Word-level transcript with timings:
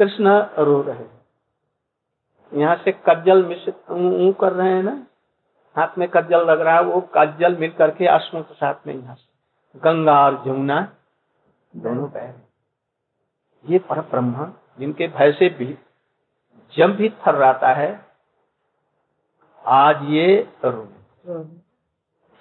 कृष्ण 0.00 0.36
रो 0.58 0.80
रहे। 0.82 1.04
यहाँ 2.52 2.76
से 2.76 2.92
कज्जल 3.08 3.44
मिश्रित 3.46 3.76
कर 4.40 4.52
रहे 4.52 4.72
हैं 4.72 4.82
ना? 4.82 4.94
हाथ 5.76 5.98
में 5.98 6.08
कज्जल 6.08 6.46
लग 6.46 6.60
रहा 6.60 6.74
है 6.74 6.82
वो 6.84 7.00
कज्जल 7.16 7.56
मिल 7.56 7.70
करके 7.72 8.06
अश्मों 8.08 8.42
के 8.42 8.54
साथ 8.54 8.86
में 8.86 8.94
यहाँ 8.94 9.14
से। 9.14 9.80
गंगा 9.80 10.14
और 10.24 10.42
जमुना 10.44 10.80
दोनों 11.74 12.08
बह 12.10 12.20
रहे 12.20 13.72
ये 13.72 13.78
पर 13.80 14.00
ब्रह्म 14.10 14.52
जिनके 14.78 15.08
भय 15.08 15.32
से 15.32 15.48
भी 15.58 15.66
जब 16.74 16.96
भी 16.96 17.08
थर्राता 17.26 17.72
है 17.74 17.90
आज 19.64 20.02
ये 20.10 20.26
रो 20.64 20.88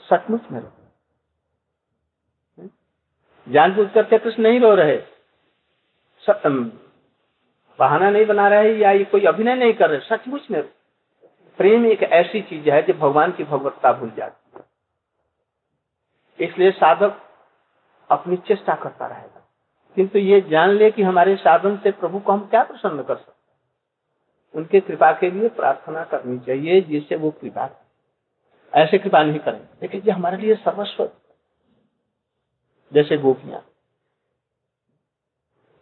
सचमुच 0.10 0.52
में 0.52 0.60
रो 0.60 0.72
जान 2.58 2.72
जानबूझ 3.48 3.90
करके 3.94 4.18
कृष्ण 4.18 4.44
नहीं 4.44 4.60
रो 4.60 4.74
रहे। 4.76 4.98
बहाना 7.80 8.10
नहीं 8.10 8.26
बना 8.26 8.48
रहे 8.48 8.76
या 8.78 8.92
ये 8.92 9.04
कोई 9.04 9.26
अभिनय 9.26 9.56
नहीं 9.56 9.74
कर 9.74 9.90
रहे, 9.90 10.00
सचमुच 10.00 10.50
में। 10.52 10.62
प्रेम 11.58 11.86
एक 11.86 12.04
ऐसी 12.04 12.42
चीज़ 12.42 12.70
है 12.70 12.82
जो 12.82 12.94
भगवान 12.94 13.32
की 13.32 13.44
भगवत्ता 13.44 13.94
भूल 13.94 14.12
जाती 14.18 14.52
है। 14.56 14.66
इसलिए 16.40 16.72
साधक 16.72 17.22
अपनी 18.10 18.38
चेष्टा 18.38 18.76
करता 18.76 19.08
रहेगा। 19.08 19.42
किंतु 19.96 20.20
ये 20.20 20.42
जान 20.42 20.70
ले 20.70 20.92
कि 20.92 21.04
हमारे 21.04 21.36
साधन 21.36 21.78
से 21.78 21.92
प्रभु 21.92 22.20
को 22.20 22.32
हम 22.32 22.48
क्या 22.48 22.64
प्रसन्न 22.64 23.04
कर 23.04 23.16
सकते 23.16 24.58
उनके 24.58 24.80
कृपा 24.80 25.12
के 25.12 25.32
लिए 25.32 25.50
प्रार्थना 25.50 26.04
करनी 26.04 26.40
चाहिए 26.40 26.82
जिससे 26.82 27.16
वो 27.16 27.32
कृपा 27.32 27.70
ऐसे 28.74 28.98
कृपा 28.98 29.24
नहीं 29.24 29.40
करें। 29.40 29.62
लेकिन 29.82 30.02
ये 30.02 30.12
हमारे 30.12 30.38
लिए 30.38 30.56
सर्वस्व 30.56 31.10
जैसे 32.94 33.18
गोपियाँ, 33.18 33.66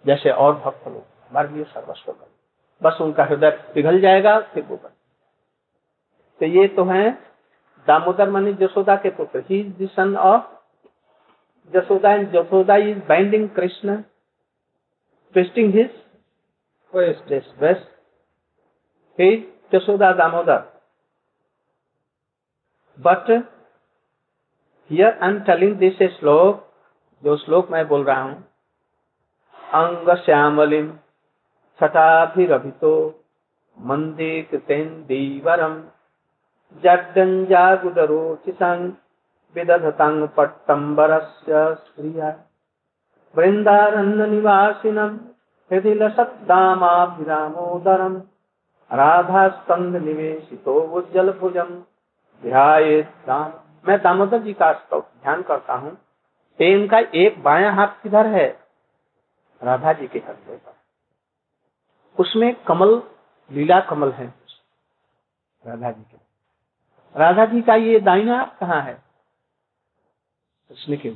जैसे 0.06 0.30
और 0.30 0.56
भक्त 0.56 0.88
लोग। 0.88 1.17
हमारे 1.30 1.48
लिए 1.50 1.64
सर्वस्व 1.66 2.12
कर 2.12 2.26
बस 2.82 2.98
उनका 3.02 3.24
हृदय 3.24 3.50
पिघल 3.74 4.00
जाएगा, 4.02 4.40
फिर 4.40 4.64
वो 4.64 4.76
बन 4.76 4.90
तो 6.42 6.46
ये 6.48 6.68
तो 6.68 6.84
है 6.86 7.12
दामोदर 7.88 8.30
मनी 8.30 8.54
जसोदा 8.56 8.96
के 8.96 9.10
पुत्र। 9.12 9.44
He 9.50 9.60
is 9.60 9.90
son 9.90 10.16
of 10.18 10.44
Jasoda 11.74 12.12
and 12.12 12.32
Jasoda 12.32 12.76
is 12.78 12.98
binding 13.08 13.50
Krishna, 13.50 13.96
twisting 15.36 15.74
his 15.74 15.90
Jasoda 19.72 20.12
Damodar. 20.14 20.60
But 23.00 23.30
here 24.92 25.12
I 25.14 25.30
am 25.30 25.40
telling 25.44 25.76
this 25.78 25.98
shloka, 26.12 26.64
जो 27.24 27.38
श्लोक 27.38 27.72
मैं 27.72 27.88
बोल 27.88 28.04
रहा 28.06 28.22
हूँ। 28.22 28.38
अंग 29.74 30.16
श्यामलिम 30.18 30.88
छटाभिरभितो 31.80 32.94
मंदे 33.78 34.42
कृतेन्दीवरम 34.42 35.84
जड्डञ्जागुदरोचिसं 36.84 38.90
विदधतं 39.56 40.28
पट्टम्बरस्य 40.28 41.76
श्रिया 41.76 42.30
वृन्दारण्यनिवासिनं 43.36 45.12
हृदि 45.72 45.94
लसद्दामाभिरामोदरम् 45.94 48.22
राधास्कन्ध 48.94 49.96
उज्जल 50.68 51.32
भुजम 51.40 51.84
ध्यायेत 52.42 53.30
मैं 53.88 54.02
दामोदर 54.02 54.40
जी 54.40 54.54
का 54.54 54.72
ध्यान 54.94 55.42
करता 55.42 55.74
हूँ। 55.74 55.98
पेन 56.60 56.88
का 56.88 57.00
एक 57.16 57.44
बाया 57.44 57.72
हाथ 57.72 58.04
किधर 58.04 58.28
है? 58.28 58.60
राधा 59.64 59.94
जी 59.94 60.08
के 60.08 60.20
कंधे 60.20 60.56
पर 60.56 60.77
उसमें 62.20 62.64
कमल, 62.64 63.04
लीला 63.52 63.80
कमल 63.80 64.12
है। 64.12 64.34
राधा 65.66 65.92
जी 65.92 66.02
के। 66.02 66.18
राधा 67.20 67.46
जी 67.46 67.62
का 67.62 67.76
ये 67.76 68.00
दाइना 68.00 68.58
कहाँ 68.60 68.82
है? 68.82 69.04
कृष्ण 70.70 70.98
के। 70.98 71.10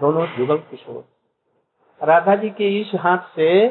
दोनों 0.00 0.26
जुगल 0.26 0.56
किशोर। 0.56 1.04
राधा 2.02 2.36
जी 2.36 2.50
के 2.50 2.80
इस 2.80 2.90
हाथ 2.94 3.18
से 3.18 3.68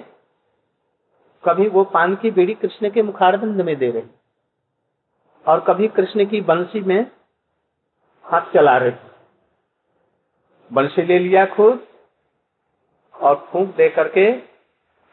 कभी 1.45 1.67
वो 1.67 1.83
पान 1.83 2.15
की 2.15 2.31
बीड़ी 2.31 2.53
कृष्ण 2.53 2.89
के 2.89 3.01
मुखारबंद 3.01 3.61
में 3.61 3.77
दे 3.77 3.91
रही 3.91 4.09
और 5.47 5.59
कभी 5.59 5.87
कृष्ण 5.87 6.25
की 6.25 6.41
बंसी 6.41 6.81
में 6.81 7.11
हाथ 8.23 8.41
चला 8.41 8.77
रहे 8.77 8.91
बंसी 10.73 11.01
ले 11.01 11.19
लिया 11.19 11.45
खुद 11.45 11.87
और 13.15 13.47
फूंक 13.51 13.75
दे 13.75 13.89
करके 13.89 14.48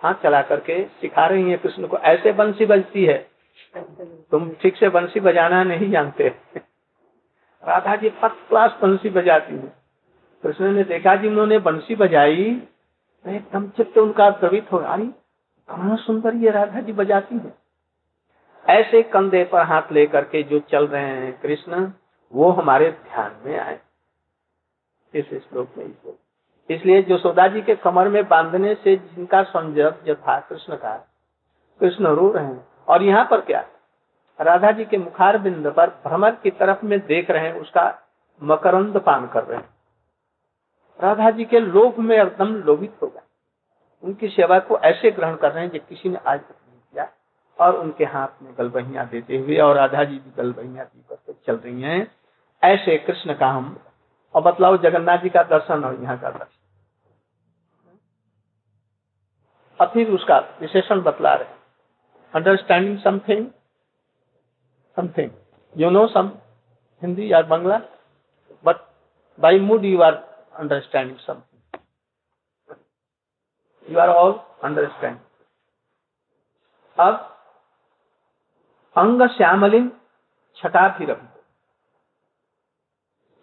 हाथ 0.03 0.15
चला 0.15 0.43
करके 0.43 0.84
सिखा 0.84 1.27
रही 1.27 1.51
है 1.51 1.57
कृष्ण 1.57 1.87
को, 1.87 1.99
ऐसे 1.99 2.33
बंसी 2.33 2.67
बजती 2.67 3.05
है। 3.05 3.31
तुम 4.31 4.51
ठीक 4.51 4.77
से 4.77 4.89
बंसी 4.89 5.21
बजाना 5.21 5.65
नहीं 5.65 5.91
जानते। 5.91 6.29
राधा 7.65 7.97
जी 7.97 8.09
फ़र्स्ट 8.09 8.49
क्लास 8.49 8.79
बंसी 8.83 9.11
बजाती 9.11 9.55
है। 9.55 9.73
कृष्ण 10.43 10.73
ने 10.73 10.84
देखा 10.84 11.17
जी, 11.17 11.29
उन्होंने 11.29 11.59
बंसी 11.59 11.95
बजाई। 11.95 12.62
एकदम 13.27 13.69
चित्त 13.69 13.99
उनका 13.99 14.31
द्रवित 14.31 14.73
हो 14.73 14.79
अरे, 14.79 15.07
कहा 15.69 15.97
सुंदर 15.97 16.34
ये 16.34 16.51
राधा 16.51 16.81
जी 16.81 16.93
बजाती 16.93 17.34
है। 17.34 17.55
ऐसे 18.69 19.03
कंधे 19.03 19.45
पर 19.45 19.61
हाथ 19.61 19.93
लेकर 19.93 20.25
के 20.25 20.43
जो 20.43 20.59
चल 20.59 20.87
रहे 20.87 21.03
हैं 21.03 21.41
कृष्ण, 21.41 21.93
वो 22.33 22.51
हमारे 22.51 22.91
ध्यान 22.91 23.37
में 23.45 23.59
आए। 23.59 23.81
इस 25.15 25.28
श्लोक 25.28 25.69
में 25.78 25.87
इसलिए 26.71 27.03
जोशोदा 27.03 27.49
जी 27.49 27.62
के 27.62 27.75
कमर 27.75 28.09
में 28.09 28.28
बांधने 28.28 28.75
से 28.75 28.97
जिनका 28.97 29.43
संजय 29.43 30.15
था 30.15 30.41
कृष्ण 30.41 30.77
का 30.77 31.09
कृष्ण 31.81 32.06
रो 32.06 32.32
रहे 32.32 32.44
हैं। 32.44 32.69
और 32.88 33.03
यहाँ 33.03 33.28
पर 33.31 33.41
क्या? 33.41 33.65
राधा 34.41 34.71
जी 34.71 34.84
के 34.84 34.99
मुखार 34.99 35.38
बिंद 35.38 35.66
पर 35.66 35.91
भ्रमर 35.91 36.31
की 36.31 36.50
तरफ़ 36.50 36.84
में 36.84 37.06
देख 37.06 37.31
रहे 37.31 37.47
हैं, 37.47 37.60
उसका 37.60 37.99
मकरंद 38.43 38.97
पान 39.00 39.27
कर 39.27 39.44
रहे 39.44 39.59
हैं। 39.59 39.69
राधा 41.00 41.31
जी 41.31 41.44
के 41.44 41.60
लोभ 41.60 41.99
में 41.99 42.19
एकदम 42.19 42.54
लोभित 42.54 42.97
हो 43.03 43.06
गए। 43.06 43.21
उनकी 44.03 44.28
सेवा 44.28 44.59
को 44.59 44.78
ऐसे 44.78 45.10
ग्रहण 45.10 45.34
कर 45.34 45.53
रहे 45.53 45.65
हैं 45.65 45.71
जो 45.71 45.78
किसी 45.88 46.09
ने 46.09 46.16
आज 46.16 46.41
तक 46.41 46.54
नहीं 46.71 46.81
किया। 46.81 47.09
और 47.60 47.77
उनके 47.77 48.04
हाथ 48.04 48.43
में 48.43 48.54
गलबहिया 48.59 49.04
देते 49.04 49.37
हुए 49.37 49.59
और 49.59 49.77
राधा 49.77 50.04
जी 50.04 50.16
भी 50.16 50.33
गलबहिया 50.37 50.87
चल 51.47 51.56
रही 51.56 51.83
हैं। 51.83 52.12
ऐसे 52.62 52.98
कृष्ण 52.98 53.34
का 53.34 53.47
हम, 53.47 53.78
और 54.34 54.43
बतलाओ 54.43 54.77
जगन्नाथ 54.77 55.19
जी 55.19 55.28
का 55.28 55.43
दर्शन 55.43 55.84
और 55.84 55.94
यहाँ 55.94 56.19
का 56.19 56.31
दर्शन। 56.31 56.56
और 59.81 59.87
फिर 59.87 60.10
उसका 60.10 60.38
विशेषण 60.60 61.00
बतला 61.03 61.34
रहे 61.34 61.54
understanding 62.34 62.98
something 62.98 63.47
something 64.97 65.31
you 65.76 65.91
know 65.91 66.06
some 66.06 66.32
Hindi 67.03 67.32
या 67.32 67.42
Bangla 67.42 67.78
but 68.65 68.76
by 69.41 69.60
mood 69.60 69.84
you 69.84 70.00
are 70.03 70.15
understanding 70.56 71.19
something 71.19 71.82
you 73.91 73.98
are 73.98 74.09
all 74.09 74.32
understand 74.65 75.19
अब, 76.98 77.15
अंग 78.97 79.22
श्यामलिन 79.28 79.88
छटा 80.56 80.88
फिर 80.98 81.12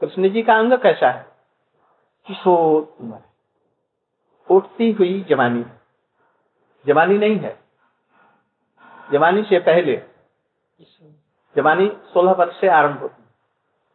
कृष्ण 0.01 0.29
जी 0.29 0.41
का 0.43 0.57
अंग 0.57 0.73
कैसा 0.73 1.09
है? 1.11 1.23
किशोर 2.27 3.21
उठती 4.49 4.91
हुई 4.91 5.23
जवानी। 5.23 5.63
जवानी 6.87 7.17
नहीं 7.17 7.39
है। 7.39 7.59
जवानी 9.11 9.43
से 9.43 9.59
पहले, 9.59 10.03
जवानी 11.55 11.97
सोलह 12.13 12.31
वर्ष 12.31 12.59
से 12.61 12.67
आरंभ 12.67 12.97
होती 12.97 13.23
है। 13.23 13.29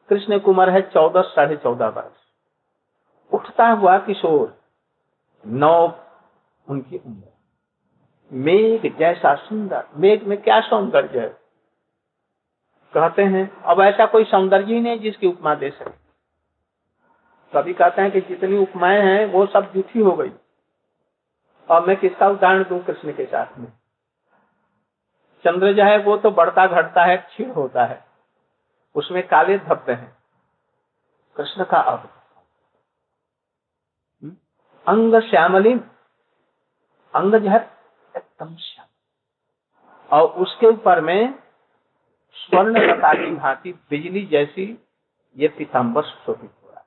कृष्ण 0.08 0.38
कुमार 0.38 0.70
है 0.70 0.90
चौदह, 0.90 1.22
साढ़े 1.22 1.56
चौदह 1.56 1.88
वर्ष। 1.88 2.16
उठता 3.34 3.68
हुआ 3.68 3.98
किशोर, 3.98 4.60
नौ 5.46 5.98
उनकी 6.68 6.96
उम्र। 6.96 7.28
मेघ 8.32 8.96
जैसा 8.96 9.34
सुंदर, 9.34 9.86
मेघ 9.94 10.24
में 10.24 10.42
क्या 10.42 10.60
सौंदर्य 10.60 11.20
है? 11.20 11.28
कहते 12.94 13.22
हैं, 13.22 13.62
अब 13.62 13.80
ऐसा 13.80 14.06
कोई 14.06 14.24
सौंदर्य 14.24 14.74
ही 14.74 14.80
नहीं 14.80 15.00
जिसकी 15.00 15.26
उपमा 15.26 15.54
दे 15.54 15.70
सके। 15.70 16.08
कभी 17.54 17.74
कहते 17.74 18.02
हैं 18.02 18.10
कि 18.10 18.20
जितनी 18.20 18.56
उपमाएँ 18.56 19.02
हैं, 19.02 19.26
वो 19.26 19.46
सब 19.46 19.72
झूठी 19.74 20.00
हो 20.00 20.12
गई। 20.12 20.32
और 21.70 21.86
मैं 21.86 21.96
किसका 21.96 22.28
उदाहरण 22.28 22.64
दू? 22.64 22.78
कृष्ण 22.78 23.12
के 23.12 23.24
साथ 23.26 23.58
में। 23.58 23.72
चंद्र 25.44 25.72
जो 25.72 25.84
है, 25.84 25.98
वो 25.98 26.16
तो 26.16 26.30
बढ़ता 26.30 26.66
घटता 26.66 27.04
है, 27.04 27.16
क्षीण 27.16 27.50
होता 27.50 27.84
है। 27.84 28.04
उसमें 28.94 29.28
काले 29.28 29.58
धब्बे 29.58 29.92
हैं। 29.92 30.16
कृष्ण 31.36 31.64
का 31.64 31.78
अब। 31.78 32.10
हम्म? 34.22 34.36
अंग 34.88 35.22
श्यामली। 35.22 35.74
अंग 37.14 37.34
जो 37.34 37.50
है, 37.50 37.70
एकदम 38.16 38.56
श्याम। 38.56 38.86
और 40.18 40.28
उसके 40.28 40.66
ऊपर 40.66 41.00
में 41.00 41.38
स्वर्ण 42.32 42.76
लता 42.78 43.14
की 43.14 43.34
भांति 43.34 43.72
बिजली 43.72 44.26
जैसी 44.26 44.88
ये 45.36 45.48
पीताम्बर 45.48 46.02
शोभित 46.02 46.50
हो 46.62 46.68
रहा 46.68 46.80
है। 46.80 46.86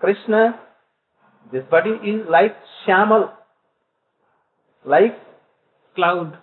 Krishna 0.00 0.52
this 1.50 1.64
body 1.64 1.92
is 1.92 2.28
like 2.28 2.52
shyamal 2.84 3.28
like 4.84 5.18
cloud. 5.96 6.38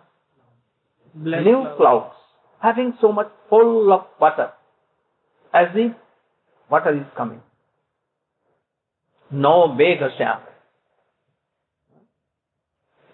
Black 1.15 1.44
new 1.44 1.62
cloud. 1.63 1.77
clouds 1.77 2.15
having 2.62 2.94
so 3.01 3.12
much 3.12 3.30
full 3.50 3.91
of 3.91 4.06
water 4.19 4.51
as 5.53 5.68
if 5.75 5.94
water 6.69 6.95
is 6.95 7.07
coming. 7.15 7.41
No 9.31 9.69
Megha 9.69 10.09
Shyam. 10.18 10.41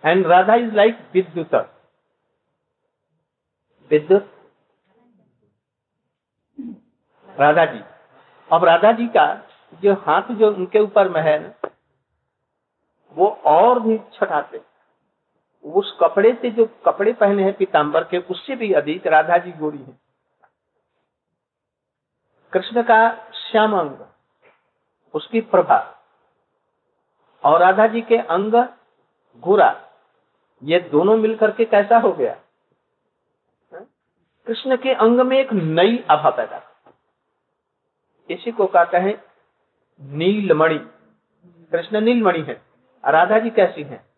And 0.03 0.25
Radha 0.25 0.55
is 0.55 0.73
like 0.73 1.13
Vidyuta. 1.13 1.67
विद्युत 3.91 4.31
राधा 7.39 7.65
जी 7.65 7.81
अब 8.49 8.63
राधा 8.65 8.91
जी 8.91 9.07
का 9.17 9.25
जो 9.83 9.93
हाथ 10.05 10.31
जो 10.39 10.49
उनके 10.51 10.79
ऊपर 10.79 11.09
में 11.09 11.21
है 11.21 11.37
वो 13.11 13.27
और 13.47 13.79
भी 13.79 13.97
छटाते 14.13 14.61
उस 15.65 15.97
कपड़े 16.01 16.33
से 16.33 16.49
जो 16.51 16.65
कपड़े 16.85 17.13
पहने 17.13 17.43
हैं 17.43 17.53
पीताम्बर 17.53 18.03
के, 18.03 18.17
उससे 18.17 18.55
भी 18.55 18.71
अधिक 18.73 19.07
राधा 19.07 19.37
जी 19.37 19.51
गोरी 19.51 19.77
है। 19.77 19.99
कृष्ण 22.53 22.83
का 22.83 23.15
श्याम 23.33 23.79
अंग 23.79 24.05
उसकी 25.13 25.41
प्रभा 25.41 25.77
और 27.43 27.59
राधा 27.59 27.87
जी 27.87 28.01
के 28.01 28.17
अंग 28.17 28.53
गोरा 29.39 29.89
ये 30.63 30.79
दोनों 30.79 31.17
मिलकर 31.17 31.51
के 31.51 31.65
कैसा 31.65 31.97
हो 31.97 32.11
गया? 32.13 32.35
कृष्ण 34.47 34.77
के 34.77 34.93
अंग 34.93 35.19
में 35.19 35.37
एक 35.39 35.53
नई 35.53 36.03
आभा 36.09 36.29
पैदा 36.29 36.61
इसी 38.29 38.51
को 38.51 38.65
कहते 38.67 38.97
हैं 38.97 39.23
नीलमणि। 40.01 40.77
कृष्ण 41.71 42.01
नीलमणि 42.01 42.41
है। 42.41 42.61
राधा 43.05 43.39
जी 43.39 43.49
कैसी 43.49 43.83
हैं? 43.83 44.14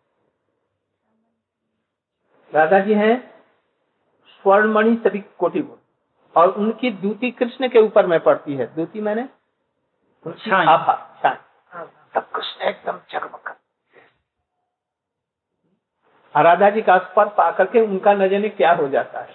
राधा 2.52 2.78
जी 2.80 2.94
हैं 2.94 3.16
स्वर्णमणि 4.44 4.94
सभी 5.04 5.18
कोटि 5.38 5.60
गुण 5.60 5.76
और 6.34 6.48
उनकी 6.50 6.90
द्यूति 6.92 7.30
कृष्ण 7.30 7.68
के 7.68 7.78
ऊपर 7.78 8.06
में 8.06 8.18
पड़ती 8.20 8.54
है। 8.54 8.66
द्यूति 8.74 9.00
मैंने? 9.00 9.28
आभा 10.52 10.94
तब 12.14 12.28
कृष्ण 12.34 12.68
एकदम 12.68 12.98
चकमक 13.10 13.54
राधा 16.34 16.68
जी 16.70 16.82
का 16.82 16.96
स्पर्श 16.98 17.38
आकर 17.40 17.66
के 17.66 17.80
उनका 17.80 18.12
नज़र 18.14 18.38
में 18.38 18.50
क्या 18.56 18.72
हो 18.72 18.88
जाता 18.88 19.20
है? 19.20 19.34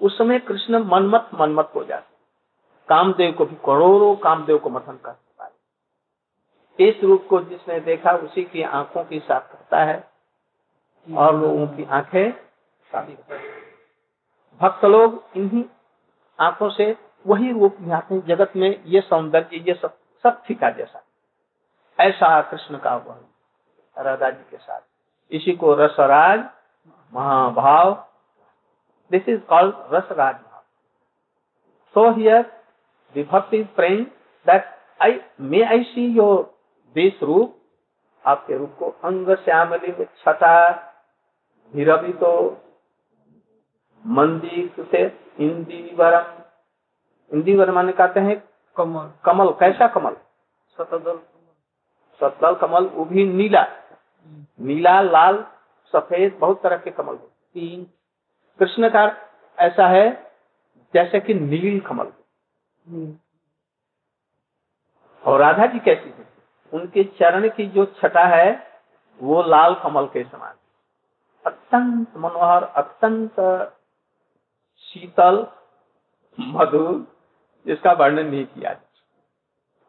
उस 0.00 0.16
समय 0.18 0.38
कृष्ण 0.38 0.78
मनमत 0.84 1.30
मनमत 1.34 1.72
हो 1.74 1.84
जाते 1.84 2.10
कामदेव 2.88 3.32
को 3.32 3.44
भी 3.46 3.56
करोड़ों 3.64 4.14
कामदेव 4.16 4.58
को 4.58 4.70
मथन 4.70 4.98
कर 5.04 5.12
पाए 5.38 6.88
इस 6.88 7.02
रूप 7.04 7.26
को 7.30 7.40
जिसने 7.40 7.78
देखा 7.80 8.12
उसी 8.18 8.42
की 8.44 8.62
आँखों 8.62 9.04
की 9.04 9.18
साफ़ 9.20 9.52
करता 9.52 9.84
है। 9.84 9.96
और 11.06 11.36
लोगों 11.36 11.66
की 11.66 11.84
आँखें 11.84 12.32
करता 12.94 13.36
भक्त 14.60 14.84
लोग 14.84 15.24
इन्हीं 15.36 15.64
आँखों 16.40 16.70
से 16.70 16.96
वही 17.26 17.52
रूप 17.52 17.76
निहाते 17.80 18.20
जगत 18.20 18.52
में 18.56 18.84
ये 18.84 19.00
सौंदर्य, 19.00 19.56
ये 19.56 19.74
सब 19.74 19.96
सब 20.24 20.42
फीका 20.42 20.70
जैसा। 20.70 21.02
ऐसा 21.98 22.40
कृष्ण 22.42 22.78
का 22.78 22.96
वह 22.96 23.20
राधा 23.98 24.30
जी 24.30 24.44
के 24.50 24.56
साथ। 24.56 24.80
इसी 25.30 25.52
को 25.52 25.74
रसराज 25.74 26.44
महाभाव 27.14 28.08
दिस 29.10 29.28
इज़ 29.28 29.40
कॉल्ड 29.40 29.74
रसराज 29.92 30.34
भाव 30.34 30.62
so 31.94 32.10
here 32.10 32.62
vibhakti 33.14 33.62
prem 33.64 34.04
that 34.46 34.64
I 35.02 35.20
may 35.40 35.62
I 35.62 35.82
see 35.82 36.06
your 36.06 36.58
this 36.94 37.22
roop? 37.22 37.58
आपके 38.26 38.56
रूप 38.58 38.76
को 38.78 38.88
अंग 39.04 39.36
श्यामली 39.36 39.92
धीरवी 41.74 42.12
तो 42.12 42.32
मंदी 44.06 44.74
से 44.80 45.06
इंदीवरम। 45.40 46.42
इंदीवर 47.32 47.70
माने 47.70 47.92
कहते 47.92 48.20
हैं 48.20 48.48
कमल। 48.76 49.10
कमल 49.24 49.50
कैसा 49.50 49.86
कमल? 49.88 50.16
सतदल 50.78 51.18
सतल 52.20 52.54
कमल 52.54 52.86
वो 52.86 53.04
भी 53.04 53.24
नीला। 53.24 53.66
नीला 54.60 55.00
लाल 55.00 55.46
सफ़ेद 55.92 56.36
बहुत 56.40 56.62
तरह 56.62 56.76
के 56.76 56.90
कमल। 56.90 57.16
तीन। 57.54 57.86
कृष्ण 58.58 58.88
का 58.88 59.16
ऐसा 59.58 59.88
है 59.88 60.32
जैसे 60.94 61.20
कि 61.20 61.34
नील 61.34 61.80
कमल। 61.80 62.12
और 65.24 65.40
राधा 65.40 65.66
जी 65.66 65.78
कैसी 65.78 66.08
है? 66.08 66.26
उनके 66.72 67.04
चरण 67.04 67.48
की 67.48 67.66
जो 67.66 67.84
छटा 67.84 68.24
है 68.24 68.66
वो 69.22 69.42
लाल 69.42 69.74
कमल 69.74 70.06
के 70.06 70.24
समान। 70.24 70.54
अत्यंत 71.46 72.16
मनोहर 72.16 72.64
अत्यंत 72.64 73.40
शीतल 74.94 75.46
मधुर 76.38 77.06
जिसका 77.66 77.92
वर्णन 77.92 78.26
नहीं 78.26 78.44
किया 78.46 78.76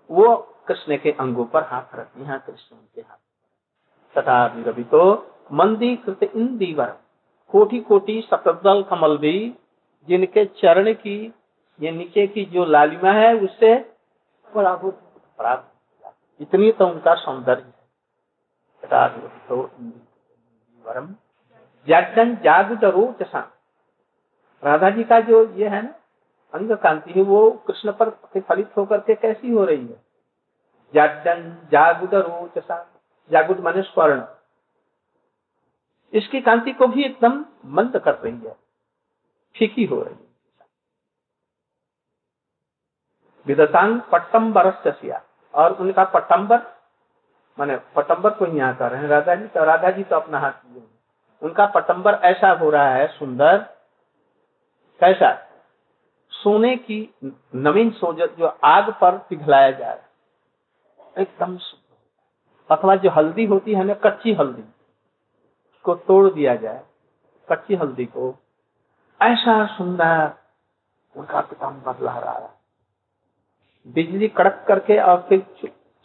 वो 0.09 0.35
कृष्ण 0.67 0.97
के 0.97 1.11
अंगों 1.19 1.45
पर 1.45 1.63
हाथ 1.63 1.95
रखती 1.95 2.23
हैं, 2.23 2.39
कृष्ण 2.39 2.75
के 2.95 3.01
हाथ 3.01 3.17
तथा 4.15 4.45
रवि 4.67 4.83
तो 4.83 5.03
मंदी 5.51 5.95
कृत 5.95 6.23
इंदीवर 6.25 6.97
कोटि 7.51 7.79
कोटि 7.79 8.21
सतदल 8.23 8.81
कमल 8.89 9.17
भी, 9.17 9.55
जिनके 10.07 10.45
चरण 10.57 10.93
की, 10.93 11.33
ये 11.79 11.91
नीचे 11.91 12.25
की 12.27 12.45
जो 12.45 12.65
लालिमा 12.65 13.11
है, 13.11 13.33
उससे 13.37 13.75
प्राप्त 14.47 16.41
इतनी 16.41 16.71
तो 16.71 16.87
उनका 16.87 17.13
सौंदर्य 17.15 17.61
है। 17.61 17.71
तथा 18.83 19.05
रवि 19.05 19.39
तो 19.49 19.57
इंदीवरम 19.79 21.13
जागन 21.87 22.35
जागृत 22.43 22.83
रोचसा 22.85 23.41
राधा 24.63 24.89
जी 24.89 25.03
का 25.03 25.19
जो 25.19 25.43
ये 25.55 25.67
है 25.69 25.81
ना 25.81 25.93
अंग 26.53 26.71
कांति 26.77 27.11
है, 27.11 27.21
वो 27.21 27.49
कृष्ण 27.67 27.91
पर 27.91 28.09
प्रतिफलित 28.09 28.77
होकर 28.77 28.99
के 28.99 29.15
कैसी 29.15 29.51
हो 29.51 29.65
रही 29.65 29.85
है? 29.87 30.01
जागुद 30.93 32.11
जागुद 33.29 33.59
माने 33.59 33.81
स्वर्ण 33.81 34.21
इसकी 36.13 36.41
कांति 36.41 36.71
को 36.71 36.87
भी 36.87 37.03
एकदम 37.03 37.45
मंद 37.67 37.97
कर 37.97 38.15
रही 38.15 38.37
है। 38.37 38.55
फीकी 39.55 39.85
हो 39.85 40.01
रही 40.01 40.13
है। 40.13 40.31
विदतांग 43.47 43.99
पट्टम्बर 44.11 44.71
और 45.53 45.73
उनका 45.73 46.03
पट्टम्बर 46.03 46.61
माने 47.57 47.77
पटम्बर 47.95 48.29
को 48.29 48.45
यहाँ 48.47 48.75
कर 48.75 48.91
रहे 48.91 49.01
हैं 49.01 49.07
राधा 49.09 49.35
जी 49.35 49.47
तो 49.47 49.63
राधा 49.65 49.89
जी 49.91 50.03
तो 50.03 50.15
अपना 50.15 50.39
हाथ 50.39 50.51
लिए 50.73 50.83
उनका 51.41 51.65
पटम्बर 51.65 52.13
ऐसा 52.23 52.51
हो 52.51 52.69
रहा 52.69 52.89
है, 52.89 53.07
सुंदर 53.09 53.65
कैसा? 55.03 55.31
सोने 56.33 56.75
की 56.77 56.97
नवीन 57.55 57.89
सोजत 57.91 58.35
जो 58.39 58.47
आग 58.63 58.89
पर 59.01 59.17
पिघलाया 59.29 59.71
जा 59.71 59.93
रहा 59.93 61.21
एकदम 61.21 61.57
अथवा 62.69 62.95
जो 62.95 63.09
हल्दी 63.09 63.45
होती 63.45 63.73
है 63.73 63.83
ना 63.83 63.93
कच्ची 63.93 64.33
हल्दी 64.33 64.63
को 65.83 65.95
तोड़ 65.95 66.29
दिया 66.33 66.55
जाए, 66.55 66.83
कच्ची 67.51 67.75
हल्दी 67.75 68.05
को। 68.05 68.35
ऐसा 69.21 69.65
सुंदर 69.67 70.31
उनका 71.15 71.41
पिताम्बर 71.41 71.99
लहरा 71.99 72.31
रहा 72.31 72.47
है। 72.47 73.93
बिजली 73.93 74.27
कड़क 74.27 74.65
करके 74.67 74.97
और 74.99 75.25
फिर 75.29 75.45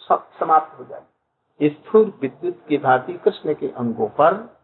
सब 0.00 0.28
समाप्त 0.40 0.78
हो 0.78 0.84
जाए। 0.84 1.68
स्फूर 1.68 2.18
विद्युत 2.20 2.66
की 2.68 2.78
भांति 2.78 3.12
कृष्ण 3.12 3.54
के 3.54 3.68
अंगों 3.68 4.08
पर 4.08 4.57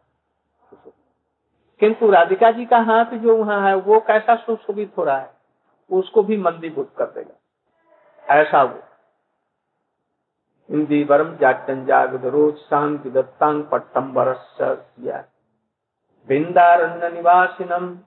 किंतु 1.80 2.10
राधिका 2.10 2.50
जी 2.50 2.66
का 2.66 2.78
हाथ 2.78 3.04
जो 3.04 3.36
वहाँ 3.36 3.68
है, 3.68 3.74
वो 3.74 4.00
कैसा 4.00 4.36
सुशोभित 4.36 4.92
हो 4.98 5.04
रहा 5.04 5.18
है, 5.18 5.34
उसको 5.90 6.22
भी 6.22 6.36
मंदीभूत 6.36 6.92
कर 6.98 7.04
देगा। 7.04 7.34
ऐसा 8.34 8.62
वो। 8.62 8.80
हिंदी 10.70 11.04
वरम 11.04 11.36
जाटन 11.36 11.86
जागद 11.86 12.26
रोज 12.26 12.56
शांति 12.56 13.10
दत्तांग 13.10 13.64
पट्टम 13.64 14.12
बिंदारण्य 16.28 17.10
निवासिनम 17.10 17.98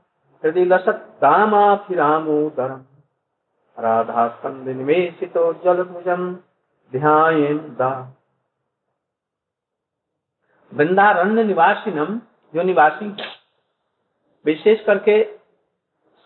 हृदय 0.43 0.65
लसत 0.65 1.17
दामाभिरामोदरम 1.21 2.85
राधा 3.79 4.27
स्कंद 4.27 4.67
ध्यान 6.91 8.13
वृंदारण्य 10.73 11.43
निवासिनम, 11.43 12.21
जो 12.55 12.63
निवासी 12.63 13.05
है 13.05 13.36
विशेष 14.47 14.83
करके 14.85 15.23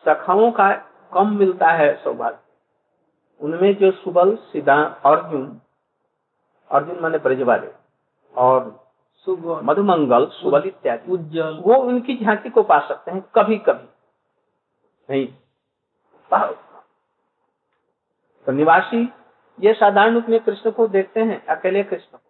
सखाओं 0.06 0.52
का 0.52 0.72
कम 1.14 1.36
मिलता 1.38 1.72
है 1.72 1.94
सौभाग्य। 2.04 2.40
उनमें 3.42 3.76
जो 3.78 3.92
सुबल 3.94 4.36
सिद्धा 4.52 4.76
अर्जुन 5.06 5.46
अर्जुन 6.72 7.00
माने 7.02 7.18
ब्रज 7.18 7.42
वाले 7.42 7.72
और 8.34 8.70
सुबह 9.28 9.62
मधुमंगल 9.64 10.26
सुबल 10.34 10.64
इत्यादि 10.68 11.12
उज्जवल। 11.12 11.58
वो 11.64 11.76
उनकी 11.78 12.18
झांकी 12.18 12.50
को 12.50 12.64
पा 12.64 12.80
सकते 12.88 13.12
हैं 13.12 13.22
कभी 13.36 13.58
कभी 13.60 13.88
नहीं। 15.10 15.28
तो 18.48 18.52
निवासी 18.52 19.02
ये 19.58 19.74
साधारण 19.74 20.14
रूप 20.14 20.30
में 20.30 20.40
कृष्ण 20.40 20.72
को 20.72 20.88
देखते 20.88 21.20
हैं 21.22 21.46
अकेले 21.48 21.84
कृष्ण 21.84 22.18
को। 22.18 22.30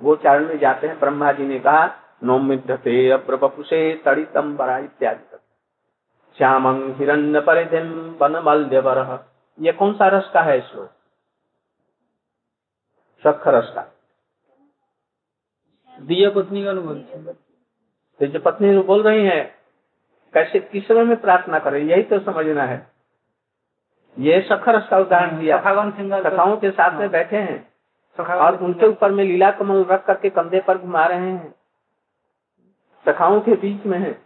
वो 0.00 0.14
चारण 0.16 0.46
में 0.48 0.58
जाते 0.58 0.86
हैं 0.86 0.98
ब्रह्मा 1.00 1.32
जी 1.32 1.46
ने 1.46 1.58
कहा 1.58 1.86
नौमिध्यते 2.22 3.10
अब्रवपुषे 3.10 3.80
तड़ितम 4.04 4.56
बरा 4.56 4.78
इत्यादि 4.78 5.36
श्यामं 6.36 6.92
हिरण्य 6.92 7.40
परिधिम 7.40 8.16
वन 8.22 9.18
ये 9.60 9.72
कौन 9.72 9.94
सा 9.94 10.08
रस 10.08 10.30
का 10.34 10.42
है 10.42 10.60
श्लोक 10.60 10.90
सख 13.24 13.48
रस 13.48 13.72
का। 13.74 13.82
दिया 16.00 16.30
पत्नी 16.30 16.64
का 16.64 16.70
अनुभव 16.70 16.94
तो 18.20 18.26
जो 18.26 18.40
पत्नी 18.40 18.78
बोल 18.78 19.02
रही 19.02 19.24
है 19.24 19.40
कैसे 20.34 20.60
किस 20.60 20.88
समय 20.88 21.04
में 21.04 21.20
प्रार्थना 21.20 21.58
करें? 21.58 21.80
यही 21.80 22.02
तो 22.02 22.18
समझना 22.18 22.64
है। 22.64 22.92
ये 24.18 24.40
सखर 24.40 24.80
का 24.80 24.98
उदाहरण 24.98 25.38
दिया। 25.38 25.62
सिंगर 25.90 26.30
सखाओं 26.30 26.56
के 26.56 26.70
साथ 26.70 26.98
में 26.98 27.10
बैठे 27.10 27.36
हैं। 27.36 27.70
और 28.20 28.56
उनके 28.56 28.86
ऊपर 28.86 29.10
में 29.10 29.24
लीला 29.24 29.50
कमल 29.50 29.84
रख 29.84 30.06
करके 30.06 30.30
कंधे 30.30 30.60
पर 30.60 30.78
घुमा 30.78 31.06
रहे 31.06 31.30
हैं। 31.30 31.54
सखाओं 33.06 33.40
के 33.40 33.52
बीच 33.52 33.86
में 33.86 33.98
है। 33.98 34.22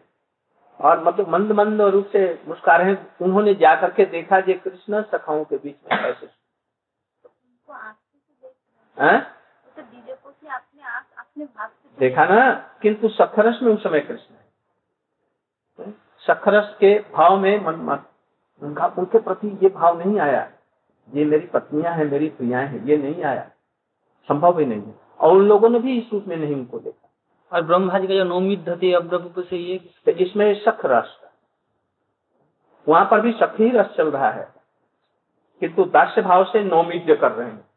और 0.81 1.04
मतलब 1.04 1.28
मंद 1.28 1.52
मंद 1.52 1.81
रूप 1.81 2.07
से 2.07 2.43
मुस्का 2.49 2.76
रहे 2.76 2.90
हैं। 2.90 3.16
उन्होंने 3.23 3.54
जा 3.54 3.81
करके 3.81 4.04
देखा 4.04 4.40
जे 4.40 4.54
कृष्ण 4.54 5.02
सखाओं 5.02 5.45
के 5.45 5.57
बीच 5.57 5.76
में 5.93 6.02
कैसे 6.02 6.45
देखा 11.99 12.25
ना? 12.25 12.52
किंतु 12.83 13.09
सखरस 13.09 13.59
में 13.62 13.75
उस 13.75 13.83
समय 13.83 14.00
कृष्ण 14.00 14.35
है। 14.35 14.45
सखरस 16.26 16.76
के 16.81 17.04
भाव 17.14 17.37
में 17.38 17.64
मन 17.64 17.75
मन 17.75 17.99
उनका 18.62 18.87
उनके 18.99 19.19
प्रति 19.19 19.59
ये 19.62 19.69
भाव 19.69 19.99
नहीं 19.99 20.21
आया। 20.21 20.52
ये 21.14 21.25
मेरी 21.25 21.47
पत्नियाँ 21.47 21.95
हैं 21.95 22.04
मेरी 22.04 22.28
प्रियाएँ 22.28 22.66
हैं 22.66 22.85
ये 22.85 22.97
नहीं 22.97 23.25
आया। 23.25 23.50
संभव 24.28 24.59
ही 24.59 24.66
नहीं 24.66 24.83
है। 24.83 24.95
और 25.21 25.33
उन 25.33 25.49
लोगों 25.49 25.69
ने 25.69 25.78
भी 25.78 25.99
इस 25.99 26.12
रूप 26.12 26.25
में 26.25 26.37
नहीं 26.37 26.54
उनको 26.54 26.78
देखा। 26.78 27.03
और 27.54 27.62
ब्रह्मा 27.62 27.99
जी 27.99 28.06
का 28.06 28.14
जो 28.14 28.25
नौमी 28.25 28.56
धती 28.56 28.92
अब्रप 28.92 29.34
से 29.38 29.56
ये 29.56 29.78
तो 29.78 30.11
इसमें 30.11 30.54
सख 30.64 30.80
रस 30.84 31.20
वहाँ 32.88 33.08
पर 33.11 33.20
भी 33.20 33.32
सखी 33.32 33.70
रस 33.70 33.87
चल 33.87 34.11
रहा 34.11 34.30
है। 34.30 34.54
किंतु 35.61 35.84
दास्य 35.84 36.23
भाव 36.23 36.44
से 36.44 36.64
नौमिद्य 36.64 37.16
कर 37.16 37.32
रहे 37.32 37.49
हैं। 37.49 37.68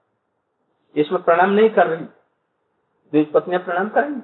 इसमें 0.96 1.24
प्रणाम 1.24 1.50
नहीं 1.50 1.70
कर 1.70 1.88
रही। 1.88 2.06
द्विज 2.06 3.32
पत्नियाँ 3.32 3.64
प्रणाम 3.64 3.90
करेंगे। 3.90 4.22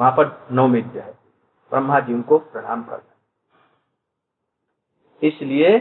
वहाँ 0.00 0.12
पर 0.12 0.46
नौमिद्य 0.52 1.00
है। 1.00 1.12
ब्रह्मा 1.70 2.00
जी 2.00 2.14
उनको 2.14 2.38
प्रणाम 2.38 2.82
कर 2.82 3.02
इसलिए 5.22 5.78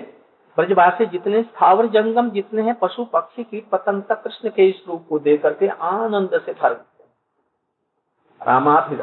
ब्रजवासी 0.57 1.05
जितने 1.05 1.43
स्थावर 1.43 1.85
जंगम, 1.85 2.29
जितने 2.29 2.61
हैं 2.61 2.75
पशु 2.75 3.05
पक्षी, 3.05 3.43
कीट 3.43 3.69
पतंग 3.69 4.03
तक 4.03 4.23
कृष्ण 4.23 4.50
के 4.50 4.69
इस 4.69 4.83
रूप 4.88 5.05
को 5.09 5.19
देख 5.19 5.41
करके 5.41 5.67
आनंद 5.67 6.41
से 6.45 6.53
भर 6.53 6.73
रामा 8.48 8.79
फिर 8.81 9.01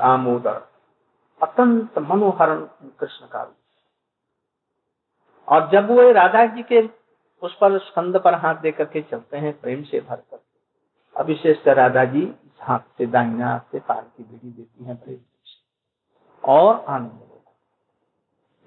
अत्यंत 1.42 1.98
मनोहरण 1.98 2.60
कृष्ण 3.00 3.26
का 3.26 3.42
और 5.48 5.70
जब 5.70 5.90
वो 5.90 6.10
राधा 6.12 6.44
जी 6.46 6.62
के 6.62 6.88
उस 7.42 7.56
पर 7.60 7.78
स्कंद 7.78 8.16
पर 8.16 8.34
हाथ 8.34 8.54
दे 8.54 8.70
करके 8.72 9.02
चलते 9.02 9.36
हैं, 9.36 9.60
प्रेम 9.60 9.82
से 9.82 10.00
भर 10.00 10.16
कर 10.16 11.24
विशेषकर 11.24 11.76
राधा 11.76 12.04
जी 12.04 12.34
हाथ 12.60 12.78
से 12.78 13.06
दाहिना 13.06 13.50
हाथ 13.50 13.60
से 13.60 13.80
पार 13.80 14.02
की 14.16 14.22
बीड़ी 14.24 14.50
देती 14.50 14.84
हैं 14.84 14.96
प्रेम 14.96 15.18
और 16.44 16.84
आनंद 16.88 17.20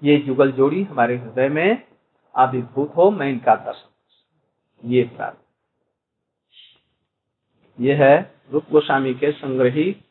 ये 0.02 0.16
जुगल 0.18 0.52
जोड़ी 0.52 0.82
हमारे 0.84 1.16
हृदय 1.18 1.48
में 1.48 1.86
अभिभूत 2.34 2.96
हो, 2.96 3.10
मैं 3.10 3.28
इनका 3.28 3.54
दर्शन 3.54 4.88
ये 4.88 5.02
प्रार्थना 5.02 5.42
ये 7.80 7.94
है 7.94 8.40
रूप 8.52 8.64
गोस्वामी 8.70 9.14
के 9.14 9.32
संग्रही 9.32 10.04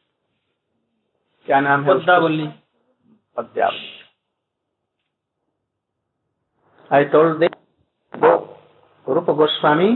क्या 1.48 1.60
नाम 1.60 1.84
है 1.84 1.90
पद्मावली 1.90 2.48
Padyavali 3.38 3.90
I 6.92 7.06
told 7.06 7.38
they 7.40 7.48
Rup 9.08 9.30
Goswami 9.38 9.90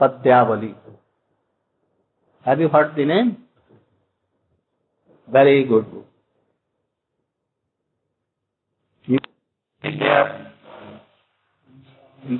Padyavali 0.00 0.74
have 2.46 2.60
you 2.60 2.68
heard 2.68 2.94
the 2.94 3.06
name 3.08 3.34
very 5.28 5.62
good 5.64 5.98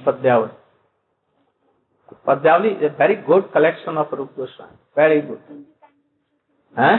Padyavali 0.07 0.59
Padyavali 2.27 2.71
is 2.71 2.83
a 2.83 2.89
very 2.91 3.17
good 3.23 3.51
collection 3.53 3.97
of 3.97 4.13
Rup 4.13 4.37
Goswami. 4.37 4.77
Very 4.97 5.21
good. 5.23 5.41
हैं? 6.75 6.97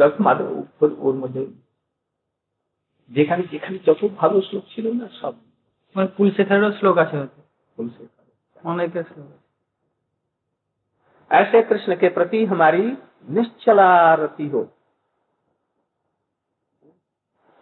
দশ 0.00 0.14
মাদক 0.20 0.48
উপর 0.62 0.88
ওর 1.00 1.14
মধ্যে 1.22 1.42
যেখানে 3.10 3.42
যেখানে 3.52 3.76
যত 3.86 4.00
ভালো 4.20 4.36
শ্লোক 4.48 4.64
ছিল 4.74 4.86
না 5.00 5.06
সব 5.20 5.34
মানে 5.96 6.08
কুল 6.16 6.28
শেখারেরও 6.36 6.72
শ্লোক 6.78 6.96
আছে 7.04 7.14
হয়তো 7.20 7.40
तुलसी 7.78 8.04
অনেকের 8.64 9.04
শ্লোক 9.10 9.28
আছে 9.28 9.46
ऐसे 11.30 11.58
कृष्ण 11.62 11.90
के 11.96 12.08
प्रति 12.08 12.38
हमारी 12.44 12.84
निश्चला 13.28 14.14
रति 14.14 14.46
हो 14.48 14.62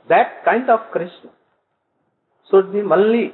that 0.08 0.28
kind 0.44 0.70
of 0.70 0.90
Krishna 0.94 1.28
should 2.50 2.64
be 2.66 2.82
Malli 2.84 3.26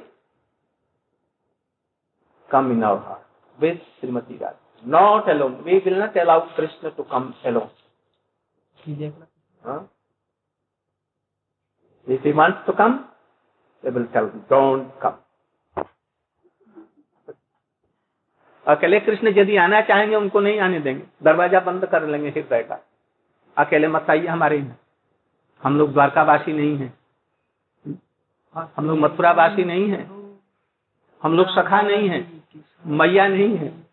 come 2.49 2.71
in 2.71 2.83
our 2.83 2.99
heart 2.99 3.25
with 3.59 3.77
Shrimati 3.95 4.37
Radha 4.37 4.59
not 4.83 5.29
alone 5.29 5.53
we 5.63 5.77
will 5.79 5.99
not 5.99 6.17
allow 6.17 6.39
Krishna 6.57 6.89
to 6.97 7.03
come 7.05 7.33
alone 7.45 7.67
कीजिए 7.67 7.86
Huh? 8.86 9.80
If 12.08 12.22
he 12.22 12.32
wants 12.32 12.66
to 12.66 12.72
come, 12.72 12.98
they 13.84 13.96
will 13.96 14.06
tell 14.06 14.26
him, 14.26 14.40
don't 14.52 14.86
come. 15.02 15.16
अकेले 18.66 19.00
कृष्ण 19.00 19.28
यदि 19.28 19.56
आना 19.56 19.80
चाहेंगे 19.80 20.16
उनको 20.16 20.40
नहीं 20.40 20.60
आने 20.60 20.80
देंगे। 20.80 21.06
दरवाज़ा 21.22 21.60
बंद 21.60 21.86
कर 21.86 22.06
लेंगे 22.06 22.30
हृदय 22.30 22.62
का। 22.62 22.84
अकेले 23.56 23.88
मत 23.88 24.06
आइए 24.10 24.26
हमारे 24.26 24.58
यहाँ। 24.58 24.78
हम 25.62 25.78
लोग 25.78 25.92
द्वारकावासी 25.92 26.52
नहीं 26.52 26.76
है। 26.76 26.98
हम 28.76 28.86
लोग 28.86 28.98
मथुरावासी 28.98 29.64
नहीं 29.64 29.90
है। 29.90 30.04
हम 31.22 31.34
लोग 31.34 31.46
सखा 31.48 31.80
नहीं 31.80 32.08
है। 32.08 32.42
मैया 32.86 33.28
नहीं 33.28 33.56
है। 33.56 33.86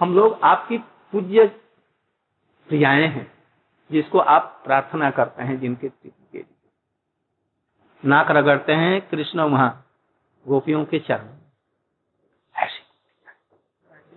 हम 0.00 0.14
लोग 0.14 0.40
आपकी 0.42 0.78
पूज्य 0.78 1.59
प्रियाएँ 2.70 3.06
हैं, 3.06 3.26
जिसको 3.90 4.18
आप 4.18 4.62
प्रार्थना 4.64 5.10
करते 5.10 5.42
हैं 5.42 5.58
जिनके 5.60 5.88
के 5.88 6.38
लिए। 6.38 6.44
नाक 8.04 8.30
रगड़ते 8.30 8.72
हैं 8.72 9.00
कृष्ण 9.08 9.40
वहाँ 9.40 9.70
गोपियों 10.46 10.84
के 10.84 10.98
चरण। 10.98 11.28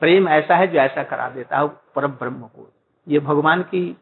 प्रेम 0.01 0.27
ऐसा 0.29 0.55
है 0.55 0.67
जो 0.67 0.79
ऐसा 0.79 1.03
करा 1.03 1.29
देता 1.29 1.59
है 1.59 1.67
पर 1.95 2.07
ब्रह्म 2.07 2.47
को। 2.47 2.71
ये 3.07 3.19
भगवान 3.19 3.63
की 3.63 3.97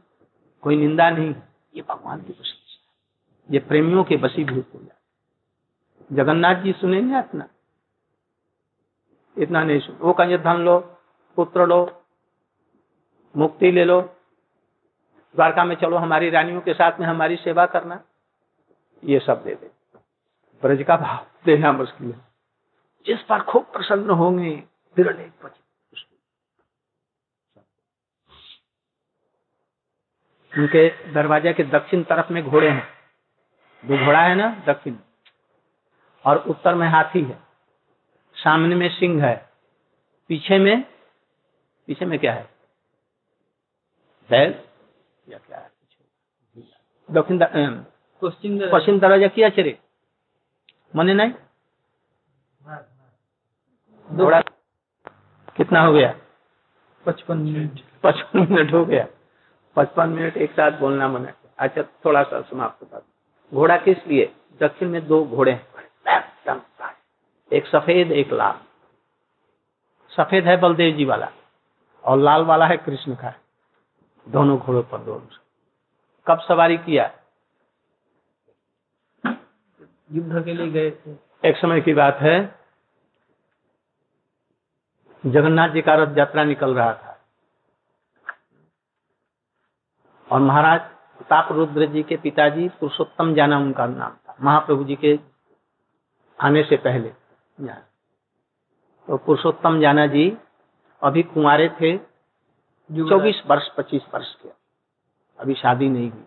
कोई 0.63 0.75
निंदा 0.75 1.09
नहीं, 1.09 1.35
ये 1.75 1.81
भगवान 1.81 2.21
की 2.21 2.33
प्रशंसा 2.33 2.59
ये 3.49 3.59
प्रेमियों 3.59 4.03
के 4.03 4.17
बसीभूत 4.17 4.71
हो 4.75 4.79
जाते 4.79 6.15
जगन्नाथ 6.15 6.55
जी 6.55 6.71
सुनेंगे 6.73 7.19
इतना 7.19 7.47
इतना 9.37 9.63
नहीं 9.63 9.79
सुन। 9.79 9.95
वो 9.95 10.13
कहेंगे 10.13 10.37
धन 10.37 10.57
लो, 10.57 10.79
पुत्र 11.37 11.67
लो, 11.67 12.03
मुक्ति 13.35 13.71
ले 13.71 13.85
लो। 13.85 14.01
द्वारका 15.35 15.63
में 15.63 15.75
चलो, 15.75 15.97
हमारी 15.97 16.29
रानियों 16.29 16.61
के 16.61 16.73
साथ 16.73 16.99
में 16.99 17.07
हमारी 17.07 17.35
सेवा 17.35 17.65
करना। 17.65 18.03
ये 19.03 19.19
सब 19.19 19.43
दे 19.43 19.55
दे। 19.55 19.71
ब्रज 20.61 20.83
का 20.87 20.97
भाव 20.97 21.27
देना 21.45 21.71
मुश्किल 21.71 22.11
है 22.11 22.21
जिस 23.05 23.21
पर 23.21 23.41
खूब 23.43 23.63
प्रसन्न 23.63 24.09
होंगे 24.09 24.63
क्वचित 24.99 25.57
उनके 30.57 31.13
दरवाजे 31.13 31.53
के 31.53 31.63
दक्षिण 31.63 32.03
तरफ़ 32.03 32.33
में 32.33 32.43
घोड़े 32.43 32.69
हैं। 32.69 32.87
दो 33.85 34.05
घोड़ा 34.05 34.21
है 34.21 34.35
ना, 34.35 34.63
दक्षिण। 34.67 34.95
और 36.25 36.37
उत्तर 36.37 36.75
में 36.75 36.87
हाथी 36.87 37.23
है। 37.23 37.39
सामने 38.35 38.75
में 38.75 38.89
सिंह 38.89 39.25
है। 39.25 39.49
पीछे 40.27 40.59
में 40.59 40.83
पीछे 41.87 42.05
में 42.05 42.19
क्या 42.19 42.33
है? 42.33 42.49
बैल। 44.29 44.70
या 45.27 45.37
क्या 45.37 45.67
दक्षिण 47.09 47.37
पश्चिम 48.21 48.59
अं, 48.61 48.71
पश्चिम 48.71 48.99
दरवाज़ा 48.99 49.27
किया 49.27 49.49
चरे 49.49 49.77
मने 50.93 51.13
नहीं 51.13 51.31
थोड़ा 54.07 54.41
कितना 55.57 55.81
हो 55.81 55.93
गया? 55.93 56.13
पचपन 57.05 57.37
मिनट। 57.37 57.79
पचपन 58.03 58.39
मिनट 58.39 58.73
हो 58.73 58.85
गया। 58.85 59.07
पचपन 59.75 60.09
मिनट 60.09 60.37
एक 60.37 60.51
साथ 60.51 60.71
बोलना 60.71 61.07
मना। 61.07 61.33
अच्छा 61.59 61.83
थोड़ा 62.05 62.23
सा 62.23 62.41
समाप्त 62.41 62.83
कर 62.83 63.01
घोड़ा 63.51 63.77
किस 63.77 64.07
लिए? 64.07 64.33
दक्षिण 64.61 64.89
में 64.89 65.07
दो 65.07 65.25
घोड़े 65.25 65.51
हैं। 65.51 65.65
एक 67.51 67.67
सफ़ेद 67.67 68.11
एक 68.11 68.33
लाल। 68.33 68.59
सफ़ेद 70.11 70.47
है 70.47 70.57
बलदेव 70.57 70.95
जी 70.97 71.05
वाला। 71.05 71.31
और 72.03 72.17
लाल 72.17 72.43
वाला 72.43 72.65
है 72.65 72.77
कृष्ण 72.77 73.15
का। 73.15 73.33
दोनों 74.27 74.57
घोड़ों 74.59 74.83
पर 74.83 74.97
दोनों 74.97 75.27
कब 76.27 76.39
सवारी 76.39 76.77
किया? 76.77 77.05
युद्ध 80.11 80.43
के 80.45 80.53
लिए 80.53 80.71
गए 80.71 80.91
थे। 80.91 81.11
एक 81.43 81.57
समय 81.57 81.81
की 81.81 81.93
बात 81.93 82.17
है 82.17 82.35
जगन्नाथ 85.23 85.69
जी 85.69 85.81
का 85.81 85.95
रथ 85.95 86.17
यात्रा 86.17 86.43
निकल 86.43 86.73
रहा 86.73 86.93
था। 86.93 87.17
और 90.27 90.39
महाराज 90.39 90.81
प्रताप 91.17 91.51
रुद्र 91.51 91.85
जी 91.85 92.03
के 92.03 92.17
पिताजी 92.17 92.67
पुरुषोत्तम 92.69 93.33
जाना 93.33 93.57
उनका 93.57 93.85
नाम 93.87 94.11
था। 94.11 94.35
महाप्रभु 94.41 94.83
जी 94.83 94.95
के 94.95 95.19
आने 96.39 96.63
से 96.63 96.77
पहले। 96.77 97.09
तो 99.07 99.17
पुरुषोत्तम 99.17 99.79
जाना 99.81 100.05
जी 100.07 100.37
अभी 101.01 101.23
कुंवारे 101.23 101.69
थे। 101.81 102.10
चौबीस 102.97 103.43
वर्ष 103.47 103.67
पच्चीस 103.67 104.01
वर्ष 104.13 104.35
के। 104.35 104.49
अभी 105.39 105.53
शादी 105.53 105.89
नहीं 105.89 106.11
हुई। 106.11 106.23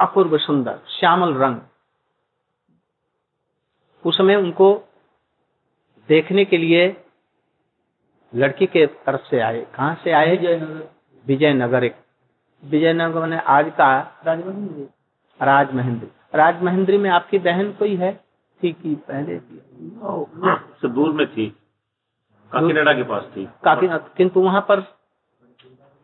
अपूर्व 0.00 0.38
सुंदर 0.38 0.80
श्यामल 0.88 1.34
रंग। 1.34 1.60
उस 4.06 4.18
समय 4.18 4.36
उनको 4.36 4.82
देखने 6.08 6.44
के 6.44 6.58
लिए 6.58 7.04
लड़की 8.34 8.66
के 8.66 8.86
तरफ़ 8.86 9.20
से 9.30 9.40
आए। 9.40 9.66
कहाँ 9.74 10.00
से 10.04 10.12
आए? 10.12 10.36
विजयनगर। 11.26 11.84
एक। 11.84 11.96
विजयनगर 12.64 13.20
मैंने 13.20 13.38
आज 13.38 13.72
का 13.78 14.00
राजमहल 14.26 14.88
राजमहेंद्री। 15.42 16.10
राजमहेंद्री 16.34 16.98
में 16.98 17.10
आपकी 17.10 17.38
बहन 17.38 17.72
कोई 17.72 17.96
है? 17.96 18.24
थी 18.62 18.72
कि 18.72 18.94
पहले 18.94 19.40
थी 19.40 19.56
दूर 20.88 21.12
में 21.12 21.32
थी। 21.32 21.46
काकीनाडा 22.52 22.92
के 22.92 23.02
पास 23.02 23.22
थी। 23.36 23.48
काकी 23.64 23.88
किंतु 24.16 24.40
वहाँ 24.40 24.60
पर 24.60 25.01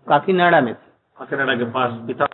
काकीनाडा 0.09 0.61
में 0.61 0.75
थी। 0.75 0.91
काकीनाडा 1.17 1.55
के 1.57 1.65
पास 1.73 1.93
पिता 2.07 2.27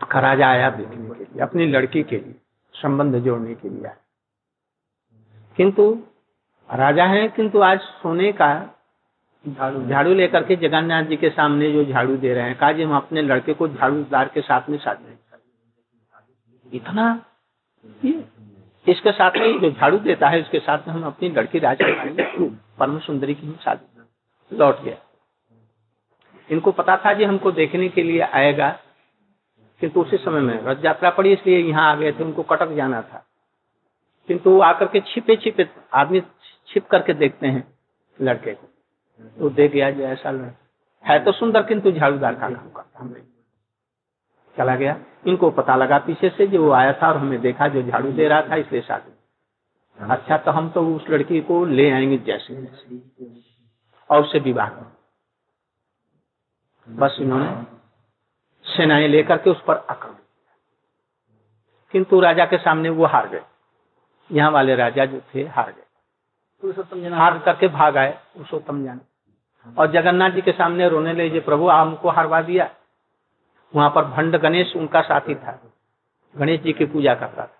का 0.00 0.20
राजा 0.20 0.48
आया 0.48 0.70
देखने 0.70 1.14
के 1.14 1.24
लिए 1.24 1.42
अपनी 1.42 1.66
लड़की 1.66 2.02
के 2.02 2.16
लिए 2.16 2.34
संबंध 2.74 3.18
जोड़ने 3.24 3.54
के 3.54 3.68
लिए 3.68 3.84
आया। 3.86 3.96
किंतु 5.56 5.90
राजा 6.70 7.04
है 7.04 7.28
किंतु 7.28 7.60
आज 7.60 7.80
सोने 8.02 8.32
का 8.32 8.48
झाड़ू 9.44 9.86
झाड़ू 9.88 10.14
लेकर 10.14 10.44
के 10.44 10.56
जगन्नाथ 10.56 11.04
जी 11.04 11.16
के 11.16 11.30
सामने 11.30 11.70
जो 11.72 11.84
झाड़ू 11.84 12.16
दे 12.16 12.32
रहे 12.34 12.44
हैं 12.44 12.56
कहा 12.58 12.72
जी 12.72 12.82
हम 12.82 12.96
अपने 12.96 13.22
लड़के 13.22 13.54
को 13.54 13.68
झाड़ूदार 13.68 14.28
के 14.28 14.40
साथ 14.40 14.68
में 14.70 14.78
शादी 14.78 15.04
नहीं 15.04 15.16
इतना? 16.72 17.24
इसके 18.86 19.12
साथ 19.12 19.36
में 19.36 19.60
जो 19.60 19.70
झाड़ू 19.70 19.98
देता 19.98 20.28
है 20.28 20.40
उसके 20.40 20.58
साथ 20.58 20.88
में 20.88 20.94
हम 20.94 21.04
अपनी 21.04 21.28
लड़की 21.28 21.58
राजकुमारी 21.58 22.48
परम 22.78 22.98
सुंदरी 22.98 23.34
की 23.34 23.46
हम 23.46 23.56
शादी 23.64 24.56
लौट 24.56 24.82
गया 24.82 24.96
इनको 26.50 26.72
पता 26.72 26.96
था 26.96 27.12
जी 27.12 27.24
हमको 27.24 27.52
देखने 27.52 27.88
के 27.88 28.02
लिए 28.02 28.20
आएगा, 28.20 28.68
किंतु 29.80 30.00
उसी 30.00 30.16
समय 30.16 30.40
में 30.40 30.62
रथ 30.64 30.84
यात्रा 30.84 31.10
पड़ी, 31.10 31.32
इसलिए 31.32 31.58
यहाँ 31.58 31.90
आ 31.92 31.94
गए 31.94 32.12
थे, 32.12 32.24
उनको 32.24 32.42
कटक 32.42 32.72
जाना 32.72 33.02
था। 33.02 33.24
किंतु 34.28 34.60
आकर 34.60 34.86
के 34.86 35.00
छिपे 35.00 35.36
छिपे 35.36 35.68
आदमी 35.94 36.20
छिप 36.68 36.86
करके 36.86 37.14
देखते 37.14 37.46
हैं 37.46 37.64
लड़के 38.18 38.54
को। 38.54 38.68
तो 39.38 39.50
देख 39.50 39.72
गया 39.72 39.90
जो, 39.90 40.02
ऐसा 40.02 40.30
लड़का 40.30 41.10
है 41.12 41.24
तो 41.24 41.32
सुंदर, 41.32 41.62
किंतु 41.62 41.92
झाड़ूदार 41.92 42.34
का 42.34 42.48
काम 42.50 42.70
करता 42.70 43.00
हमने 43.00 43.20
चला 44.56 44.76
गया। 44.76 44.96
इनको 45.26 45.50
पता 45.50 45.76
लगा 45.76 45.98
पीछे 45.98 46.28
से 46.28 46.46
जो 46.46 46.70
आया 46.70 46.92
था 46.92 47.08
और 47.08 47.16
हमें 47.16 47.40
देखा, 47.40 47.68
जो 47.68 47.82
झाड़ू 47.82 48.12
दे 48.12 48.28
रहा 48.28 48.42
था, 48.42 48.56
इसलिए 48.56 48.80
साथ 48.80 49.00
अच्छा 49.98 50.36
तो 50.36 50.50
हम 50.50 50.68
तो 50.70 50.86
उस 50.86 51.08
लड़की 51.10 51.40
को 51.40 51.64
ले 51.64 51.90
आएँगे 51.90 52.16
जैसे 52.18 52.54
और 54.10 54.22
उससे 54.22 54.38
विवाह 54.38 54.68
बस 56.90 57.16
इन्होंने 57.20 57.66
सेनाएँ 58.64 59.08
लेकर 59.08 59.38
के 59.38 59.50
उस 59.50 59.62
पर 59.64 59.76
आक्रमण 59.90 60.14
किया। 60.14 60.56
किंतु 61.92 62.20
राजा 62.20 62.46
के 62.46 62.58
सामने 62.58 62.88
वो 62.88 63.06
हार 63.06 63.28
गए। 63.28 63.42
यहाँ 64.32 64.50
वाले 64.50 64.76
राजा 64.76 65.04
जो 65.04 65.22
थे 65.34 65.42
हार 65.42 65.72
गए। 65.72 65.82
पुरुषोत्तम 66.60 67.14
हार 67.14 67.38
करके 67.38 67.68
भाग 67.68 67.96
आए 67.96 68.10
पुरुषोत्तम 68.34 68.84
जाने 68.84 69.00
और 69.78 69.86
जगन्नाथ 69.86 70.30
जी 70.30 70.40
के 70.40 70.52
सामने 70.52 70.88
रोने 70.88 71.12
लगे 71.12 71.40
प्रभु 71.40 71.68
आप 71.68 71.86
हमको 71.86 72.10
हारवा 72.10 72.42
दिया। 72.42 72.70
वहाँ 73.74 73.90
पर 73.90 74.04
भंड 74.04 74.36
गणेश 74.36 74.76
उनका 74.76 75.02
साथी 75.02 75.34
था। 75.34 75.62
गणेश 76.36 76.60
जी 76.60 76.72
की 76.72 76.86
पूजा 76.86 77.14
करता 77.14 77.46
था। 77.46 77.56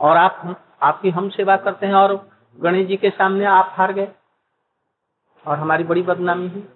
और 0.00 0.16
आप 0.16 0.36
हम 0.40 0.56
आपकी 0.82 1.10
हम 1.10 1.28
सेवा 1.28 1.56
करते 1.56 1.86
हैं 1.86 1.94
और 1.94 2.30
गणेश 2.60 2.88
जी 2.88 2.96
के 2.96 3.10
सामने 3.10 3.44
आप 3.44 3.66
हार 3.70 3.92
गए। 3.92 4.08
और 5.46 5.58
हमारी 5.58 5.84
बड़ी 5.84 6.02
बदनामी 6.02 6.48
हुई। 6.48 6.68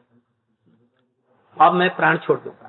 अब 1.56 1.72
मैं 1.72 1.88
प्राण 1.96 2.18
छोड़ 2.18 2.38
दूँगा। 2.40 2.68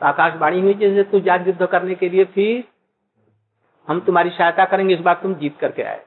तो 0.00 0.06
आकाशवाणी 0.06 0.60
हुई 0.60 0.74
जैसे 0.74 1.02
तू 1.02 1.20
जा 1.20 1.34
युद्ध 1.36 1.66
करने 1.66 1.94
के 1.94 2.08
लिए 2.08 2.24
फिर 2.24 2.64
हम 3.88 4.00
तुम्हारी 4.00 4.30
सहायता 4.30 4.64
करेंगे, 4.64 4.94
इस 4.94 5.00
बार 5.00 5.14
तुम 5.14 5.34
जीत 5.34 5.58
करके 5.58 5.82
आए। 5.82 6.04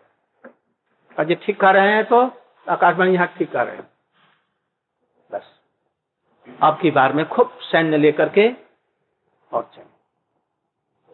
और 1.18 1.26
जो 1.26 1.36
ठीक 1.36 1.60
कर 1.60 1.74
रहे 1.74 1.92
हैं 1.94 2.06
तो 2.06 2.20
आकाशवाणी 2.68 3.14
यहाँ 3.14 3.28
ठीक 3.38 3.52
कर 3.52 3.66
रहे 3.66 3.76
हैं। 3.76 3.88
बस। 5.30 5.44
अब 6.64 6.80
की 6.82 6.92
बार 6.92 7.14
में 7.14 7.28
खूब 7.30 7.52
सैन्य 7.62 7.98
लेकर 7.98 8.30
के 8.30 8.50
और 9.52 9.70
चले। 9.76 9.86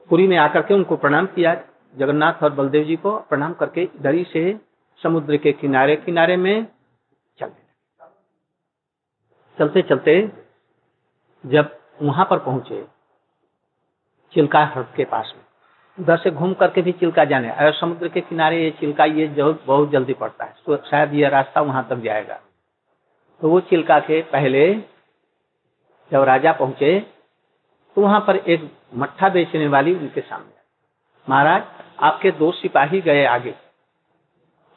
पुरी 0.10 0.28
में 0.28 0.38
आकर 0.38 0.62
के 0.62 0.74
उनको 0.74 0.96
प्रणाम 0.98 1.26
किया। 1.26 1.54
जगन्नाथ 1.96 2.44
और 2.44 2.54
बलदेव 2.54 2.84
जी 2.84 2.96
को 2.96 3.18
प्रणाम 3.20 3.54
करके 3.54 3.82
ही 4.08 4.24
से 4.24 4.60
समुद्र 5.02 5.38
के 5.38 5.52
किनारे 5.54 5.96
किनारे 5.96 6.38
में 6.38 6.66
चलने 7.40 7.62
चलते। 9.58 9.82
चलते 9.82 10.18
जब 11.44 11.78
वहाँ 12.02 12.26
पर 12.26 12.40
पहुँचे, 12.40 12.86
चिल्का 14.34 14.64
हृद 14.66 14.94
के 14.96 15.06
पास 15.06 15.34
में। 15.36 15.44
उधर 15.98 16.18
से 16.18 16.32
घूम 16.32 16.54
करके 16.54 16.82
भी 16.82 16.92
चिल्का 16.92 17.26
जाने। 17.26 17.50
और 17.52 17.74
समुद्र 17.74 18.08
के 18.10 18.22
किनारे 18.22 18.64
ये 18.64 18.72
चिल्का, 18.72 19.06
ये 19.06 19.28
बहुत 19.38 19.90
जल्दी 19.92 20.14
पड़ता 20.14 20.46
है 20.46 20.56
तो 20.66 20.78
शायद 20.86 21.14
ये 21.14 21.30
रास्ता 21.30 21.62
वहाँ 21.62 21.86
तक 21.90 21.98
जाएगा। 21.98 22.40
तो 23.42 23.50
वो 23.50 23.60
चिल्का 23.62 24.00
के 24.00 24.22
पहले 24.24 24.74
जब 26.12 26.24
राजा 26.24 26.52
पहुँचे 26.54 27.00
तो 27.98 28.02
वहाँ 28.02 28.20
पर 28.20 28.36
एक 28.38 28.70
मट्ठा 28.96 29.30
बेचने 29.30 29.68
वाली 29.68 29.94
उनके 29.96 30.22
सामने। 30.22 30.62
महाराज, 31.28 31.64
आपके 32.00 32.32
दो 32.34 32.52
सिपाही 32.52 33.02
गए 33.02 33.26
आगे, 33.28 33.54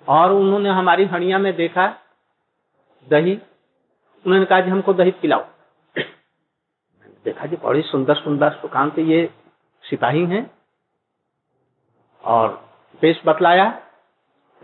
और 0.07 0.33
उन्होंने 0.33 0.71
हमारी 0.71 1.05
हड़िया 1.05 1.39
में 1.39 1.55
देखा, 1.57 1.87
दही। 3.07 3.35
उन्होंने 4.25 4.45
कहा 4.45 4.59
हमको 4.73 4.93
दही 4.95 5.11
पिलाओ। 5.13 5.45
देखा 7.27 7.47
जी, 7.47 7.57
बड़ी 7.57 7.83
सुंदर 7.83 8.15
सुंदर 8.15 8.51
सुकांत 8.51 8.99
ये 8.99 9.31
सिपाही 9.83 10.25
हैं। 10.27 10.51
और 12.25 12.49
पेश 13.03 13.23
बतलाया, 13.27 13.83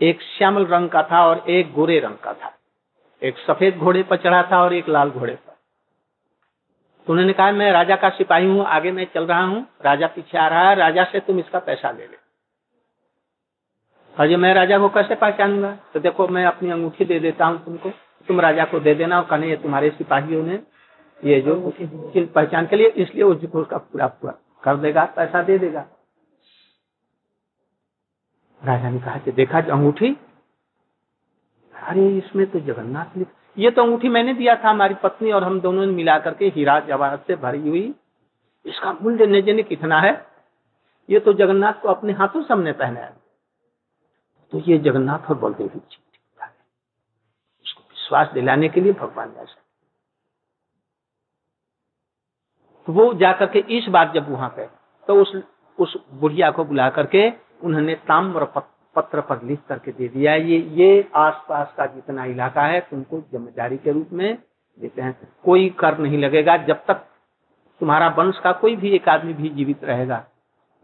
एक 0.01 0.21
श्यामल 0.21 0.65
रंग 0.65 0.89
का 0.89 1.03
था 1.03 1.25
और 1.25 1.49
एक 1.49 1.73
गोरे 1.73 1.99
रंग 1.99 2.15
का 2.15 2.33
था। 2.33 2.53
एक 3.21 3.37
सफ़ेद 3.37 3.77
घोड़े 3.77 4.03
पर 4.03 4.17
चढ़ा 4.17 4.43
था 4.51 4.63
और 4.63 4.73
एक 4.73 4.89
लाल 4.89 5.09
घोड़े 5.09 5.35
पर। 5.35 5.55
तो 7.07 7.13
उन्होंने 7.13 7.33
कहा, 7.33 7.51
मैं 7.51 7.71
राजा 7.71 7.95
का 7.95 8.09
सिपाही 8.09 8.45
हूँ, 8.45 8.65
आगे 8.65 8.91
मैं 8.91 9.07
चल 9.13 9.25
रहा 9.25 9.43
हूँ। 9.43 9.67
राजा 9.85 10.07
पीछे 10.07 10.37
आ 10.37 10.47
रहा 10.47 10.69
है, 10.69 10.75
राजा 10.75 11.03
से 11.03 11.19
तुम 11.19 11.39
इसका 11.39 11.59
पैसा 11.59 11.91
ले 11.91 12.03
ले। 12.03 12.17
अजय 14.17 14.37
मैं 14.37 14.53
राजा 14.53 14.79
को 14.79 14.89
कैसे 14.89 15.15
पहचानूँगा? 15.15 15.77
तो 15.93 15.99
देखो, 15.99 16.27
मैं 16.27 16.45
अपनी 16.45 16.71
अंगूठी 16.71 17.05
दे 17.05 17.19
देता 17.19 17.45
हूँ 17.45 17.65
तुमको। 17.65 17.89
तुम 18.27 18.41
राजा 18.41 18.65
को 18.65 18.79
दे 18.79 18.95
देना 18.95 19.21
और 19.21 19.27
कहने 19.27 19.47
ये 19.47 19.55
तुम्हारे 19.55 19.89
सिपाहियों 19.89 20.43
ने 20.43 20.72
ये 21.23 21.39
जो 21.41 21.55
पहचान 22.17 22.65
के 22.67 22.75
लिए, 22.75 22.87
इसलिए 22.87 23.23
उसको 23.23 23.61
उसका 23.61 23.77
पूरा 23.77 24.07
पूरा 24.07 24.33
कर 24.63 24.77
देगा, 24.77 25.05
पैसा 25.15 25.41
दे 25.43 25.57
देगा। 25.59 25.85
राजा 28.61 28.89
ने 28.89 28.99
कहा 28.99 29.17
कि 29.17 29.31
देखा 29.33 29.59
अंगूठी, 29.71 30.15
अरे 31.73 32.07
इसमें 32.17 32.45
तो 32.51 32.59
जगन्नाथ 32.61 33.17
लिख, 33.17 33.27
ये 33.57 33.71
तो 33.71 33.83
अंगूठी 33.83 34.09
मैंने 34.09 34.33
दिया 34.33 34.55
था, 34.55 34.69
हमारी 34.69 34.95
पत्नी 35.03 35.31
और 35.31 35.43
हम 35.43 35.59
दोनों 35.61 35.85
ने 35.85 35.91
मिला 35.93 36.17
करके 36.19 36.47
हीरा 36.47 36.79
जवाहर 36.81 37.17
से 37.27 37.35
भरी 37.37 37.67
हुई। 37.69 37.93
इसका 38.65 38.91
मूल्य 38.93 39.25
न 39.27 39.63
कितना 39.63 39.99
है। 40.01 40.13
ये 41.09 41.19
तो 41.19 41.33
जगन्नाथ 41.33 41.81
को 41.81 41.89
अपने 41.89 42.13
हाथों 42.13 42.41
से 42.43 42.53
हमने 42.53 42.71
पहनाया 42.73 43.11
तो 44.53 44.59
ये 44.67 44.77
जगन्नाथ 44.79 45.29
और 45.29 45.37
बलदेव 45.37 45.67
जी 45.67 45.97
उसको 47.65 47.81
विश्वास 47.81 48.31
दिलाने 48.33 48.69
के 48.69 48.81
लिए 48.81 48.93
भगवान 48.93 49.33
ऐसा 49.37 49.61
तो 52.87 52.93
वो 52.93 53.13
जाकर 53.13 53.45
के 53.47 53.59
इस 53.77 53.87
बार 53.89 54.11
जब 54.15 54.31
वहाँ 54.31 54.49
पे 54.55 54.65
तो 55.07 55.21
उस 55.21 55.35
उस 55.77 55.95
बुढ़िया 56.13 56.49
को 56.51 56.63
बुला 56.65 56.89
करके 56.89 57.29
उन्होंने 57.63 57.95
ताम्र 58.07 58.45
पत्र 58.95 59.21
पर 59.21 59.43
लिख 59.43 59.59
करके 59.69 59.91
दे 59.91 60.07
दिया 60.07 60.33
ये 60.35 60.57
ये 60.73 61.09
आसपास 61.17 61.73
का 61.77 61.85
जितना 61.85 62.25
इलाका 62.25 62.61
है 62.63 62.79
तुमको 62.81 63.19
ज़िम्मेदारी 63.21 63.77
के 63.77 63.91
रूप 63.91 64.09
में 64.13 64.37
देते 64.79 65.01
हैं। 65.01 65.17
कोई 65.43 65.69
कर 65.79 65.97
नहीं 65.97 66.17
लगेगा, 66.17 66.57
जब 66.57 66.85
तक 66.85 67.05
तुम्हारा 67.81 68.07
वंश 68.17 68.39
का 68.39 68.51
कोई 68.53 68.75
भी 68.75 68.89
एक 68.89 69.09
आदमी 69.09 69.33
भी 69.33 69.49
जीवित 69.49 69.83
रहेगा, 69.83 70.23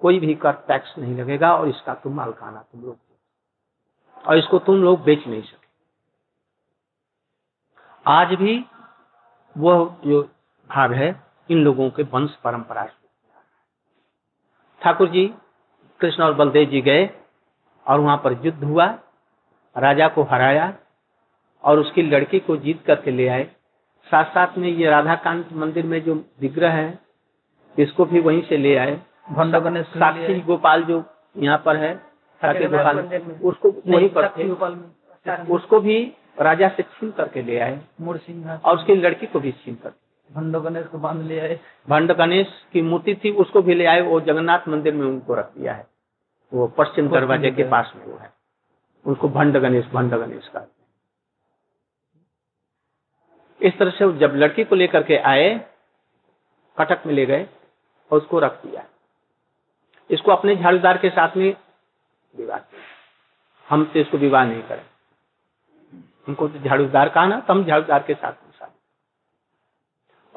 कोई 0.02 0.20
भी 0.20 0.34
कर 0.36 0.52
टैक्स 0.68 0.94
नहीं 0.98 1.16
लगेगा 1.18 1.54
और 1.56 1.68
इसका 1.70 1.94
तुम 1.94 2.14
मालकाना 2.16 2.60
तुम 2.62 2.82
लोग। 2.82 2.98
और 4.26 4.38
इसको 4.38 4.60
तुम 4.60 4.84
लोग 4.84 5.04
बेच 5.04 5.28
नहीं 5.28 5.42
सके। 5.42 5.68
आज 8.06 8.34
भी 8.34 8.64
वह 9.56 9.96
जो 10.06 10.22
भाव 10.70 10.94
है 10.94 11.12
इन 11.50 11.58
लोगों 11.58 11.90
के 11.90 12.04
वंश 12.04 12.36
परंपरा 12.36 12.86
से। 12.86 13.08
ठाकुर 14.82 15.10
जी 15.10 15.26
कृष्ण 16.02 16.24
और 16.24 16.34
बलदेव 16.34 16.70
जी 16.70 16.82
गए 16.82 17.10
और 17.86 18.00
वहाँ 18.00 18.18
पर 18.18 18.34
युद्ध 18.46 18.64
हुआ 18.64 18.86
राजा 19.76 20.08
को 20.08 20.24
हराया 20.24 20.74
और 21.64 21.80
उसकी 21.80 22.02
लड़की 22.02 22.40
को 22.40 22.58
जीत 22.58 22.84
करके 22.86 23.12
ले 23.12 23.28
आए। 23.28 23.44
साथ 24.08 24.26
साथ 24.26 24.58
में 24.58 24.68
ये 24.70 24.90
राधा 24.90 25.16
कांत 25.16 25.54
मंदिर 25.54 25.86
में 25.86 26.02
जो 26.04 26.16
विग्रह 26.42 26.72
है 26.72 27.00
इसको 27.78 28.06
भी 28.06 28.20
वहीं 28.20 28.42
से 28.42 28.58
ले 28.58 28.76
आए। 28.78 28.96
साक्षी 29.84 30.40
गोपाल 30.42 30.84
जो 30.84 31.04
यहाँ 31.38 31.58
पर 31.66 31.76
है 31.76 31.96
साक्षी 32.42 32.66
गोपाल 32.66 33.00
उसको 33.44 33.70
वहीं 33.88 34.10
पर 34.10 34.28
थे। 34.38 34.50
उसको 35.54 35.80
भी 35.80 35.98
राजा 36.40 36.70
से 36.70 36.84
छीन 36.84 37.12
करके 37.12 37.42
ले 37.42 37.60
आए। 37.60 37.80
और 38.66 38.78
उसकी 38.78 38.96
लड़की 38.96 39.26
को 39.26 39.40
भी 39.40 39.52
छीन 39.54 39.76
कर 39.76 39.90
भंड 40.30 40.56
गणेश 40.56 40.88
को 40.88 40.98
बाँध 40.98 41.22
ले 41.22 41.40
आए 41.40 41.60
भंड 41.90 42.12
गणेश 42.12 42.48
की 42.74 42.82
मूर्ति 42.82 43.16
थी 43.16 43.32
उसको 43.36 43.62
भी 43.62 43.76
ले 43.76 43.86
आए 43.86 44.02
वो 44.02 44.20
जगन्नाथ 44.22 44.68
मंदिर 44.68 44.94
में 44.94 45.06
उनको 45.08 45.34
रख 45.34 45.54
दिया 45.58 45.74
है। 45.74 45.88
वो 46.52 46.68
पश्चिम 46.68 47.10
दरवाजे 47.10 47.52
के 47.52 47.64
पास 47.64 47.92
में 47.96 48.06
वो 48.06 48.18
है। 48.18 48.32
उनको 49.06 49.30
भंड 49.30 49.58
गणेश 49.58 49.86
भंड 49.86 50.14
गणेश 50.14 50.48
का 50.48 50.68
इस 53.62 53.78
तरह 53.78 53.92
से 53.92 54.12
जब 54.18 54.36
लड़की 54.36 54.64
को 54.64 54.76
लेकर 54.76 55.04
के 55.04 55.18
आए 55.18 55.50
कटक 56.78 57.06
में 57.06 57.14
ले 57.14 57.26
गए 57.26 57.48
और 58.12 58.18
उसको 58.18 58.40
रख 58.40 58.66
दिया। 58.66 58.86
इसको 60.10 60.32
अपने 60.32 60.56
झाड़ूदार 60.56 60.98
के 60.98 61.10
साथ 61.10 61.38
में 61.38 61.56
विवाह 62.34 62.58
किया। 62.58 62.82
हम 63.68 63.84
तो 63.86 64.00
इसको 64.00 64.18
विवाह 64.18 64.46
नहीं 64.46 64.62
करें। 64.64 64.84
हमको 66.28 66.48
तो 66.48 66.60
झाड़ूदार 66.60 67.10
कहा 67.10 67.26
ना 67.26 67.40
तो 67.40 67.54
हम 67.54 67.64
झाड़ूदार 67.66 68.04
के 68.04 68.14
साथ 68.14 68.32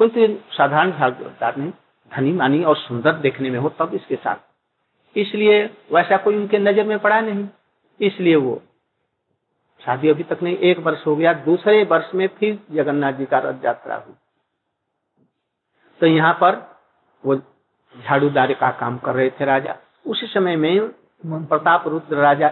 कोई 0.03 0.09
तो 0.09 0.27
साधारण 0.53 0.93
झाड़ूदार 0.93 1.57
नहीं। 1.57 1.73
धनी, 2.11 2.33
मानी 2.33 2.63
और 2.65 2.77
सुंदर 2.77 3.13
देखने 3.19 3.51
में 3.51 3.59
हो 3.59 3.69
तब 3.79 3.95
इसके 3.95 4.17
साथ। 4.17 5.19
इसलिए 5.19 5.63
वैसा 5.93 6.17
कोई 6.17 6.37
उनके 6.37 6.59
नज़र 6.59 6.85
में 6.85 6.99
पड़ा 6.99 7.21
नहीं। 7.21 7.47
इसलिए 8.01 8.37
वो 8.37 8.61
शादी 9.83 10.09
अभी 10.09 10.23
तक 10.23 10.43
नहीं, 10.43 10.57
एक 10.57 10.79
वर्ष 10.79 11.07
हो 11.07 11.15
गया, 11.17 11.33
दूसरे 11.35 11.83
वर्ष 11.85 12.11
में 12.15 12.27
फिर 12.29 12.59
जगन्नाथ 12.73 13.13
जी 13.13 13.25
का 13.27 13.39
रथ 13.39 13.65
यात्रा 13.65 13.97
हुई। 13.97 14.15
तो 16.01 16.07
यहाँ 16.07 16.33
पर 16.35 16.57
वो 17.25 17.37
झाड़ूदार 17.37 18.53
का 18.55 18.71
काम 18.71 18.99
कर 18.99 19.15
रहे 19.15 19.31
थे 19.31 19.45
राजा। 19.45 19.77
उसी 20.07 20.27
समय 20.27 20.57
में 20.57 20.89
प्रताप 21.25 21.89
रुद्र 21.89 22.17
राजा 22.17 22.49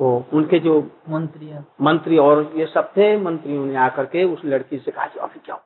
वो 0.00 0.24
उनके 0.32 0.58
जो 0.58 0.90
मंत्री 1.08 1.52
मंत्री 1.80 2.18
और 2.18 2.52
ये 2.56 2.66
सब 2.66 2.92
थे 2.96 3.16
मंत्रियों 3.18 3.66
ने 3.66 3.76
आकर 3.76 4.06
के 4.06 4.24
उस 4.24 4.40
लड़की 4.44 4.78
से 4.78 4.90
कहा 4.90 5.06
कि 5.06 5.18
अभी 5.18 5.40
क्या 5.44 5.60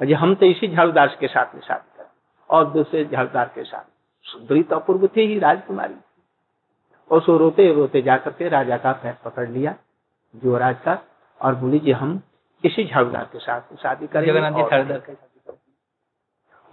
अजय 0.00 0.14
हम 0.14 0.34
तो 0.34 0.46
इसी 0.46 0.68
झाड़ूदार 0.68 1.16
के 1.20 1.28
साथ 1.28 1.54
में 1.54 1.62
शादी 1.62 1.98
करें 1.98 2.06
और 2.50 2.70
दूसरे 2.70 3.04
झाड़ूदार 3.04 3.52
के 3.54 3.64
साथ। 3.64 3.84
सुंदरी 4.24 4.62
तो 4.62 4.76
अपूर्व 4.76 5.06
थी 5.06 5.26
ही 5.26 5.38
राजकुमारी। 5.38 5.94
और 7.10 7.22
सो 7.22 7.36
रोते 7.38 7.72
रोते 7.72 8.02
जाकर 8.02 8.30
के 8.30 8.48
राजा 8.48 8.76
का 8.76 8.92
पैर 8.92 9.16
पकड़ 9.24 9.48
लिया 9.48 9.74
युवराज 10.44 10.76
का 10.84 10.98
और 11.40 11.54
बोली 11.54 11.78
जी 11.78 11.92
हम 11.92 12.20
इसी 12.64 12.84
झाड़ूदार 12.84 13.24
के 13.32 13.38
साथ 13.38 13.60
शादी 13.82 14.06
करेंगे 14.06 14.32
जी 14.56 14.62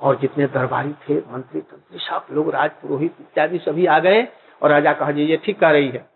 और- 0.02 0.22
जितने 0.22 0.48
दरबारी 0.48 0.94
थे 0.94 1.18
मंत्री 1.34 1.62
तंत्री 1.62 2.00
सब 2.00 2.26
लोग 2.32 2.50
राज 2.50 2.72
पुरोहित 2.72 3.16
इत्यादि 3.22 3.58
सभी 3.60 3.86
आ 3.86 4.00
गए 4.00 4.28
और 4.62 4.70
राजा 4.70 4.94
कहा 4.94 5.12
जी 5.12 5.24
ये 5.24 5.38
ठीक 5.38 5.60
कर 5.60 5.72
रही 5.72 5.90
है। 5.90 6.10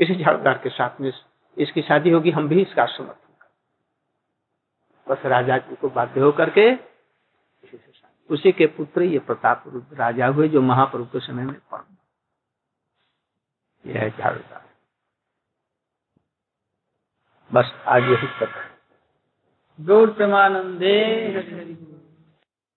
इसी 0.00 0.14
झाड़ूदार 0.14 0.58
के 0.58 0.70
साथ 0.70 1.00
में 1.00 1.12
इसकी 1.56 1.82
शादी 1.82 2.10
होगी, 2.10 2.30
हम 2.30 2.48
भी 2.48 2.62
इसका 2.62 2.86
समर्थन 2.86 3.32
करें 3.40 3.52
बस 5.06 5.26
राजा 5.26 5.58
जी 5.58 5.74
को 5.76 5.88
बाध्य 5.90 6.20
होकर 6.20 6.50
के 6.50 6.66
उसी 8.30 8.52
के 8.52 8.66
पुत्र 8.76 9.02
ये 9.02 9.18
प्रताप 9.20 9.64
रुद्र 9.66 9.96
राजा 9.96 10.26
हुए 10.26 10.48
जो 10.48 10.60
महाप्रभु 10.62 11.04
के 11.04 11.20
समय 11.20 11.44
में 11.44 11.54
परम 11.72 11.96
यह 13.84 14.08
झाड़ूदार 14.08 14.62
बस 17.50 17.72
आज 17.86 18.02
यही 18.02 18.26
तक 18.40 18.54
गौर 19.78 20.10
प्रेमानंदे। 20.12 20.94